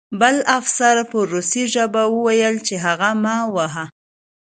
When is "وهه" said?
3.55-3.85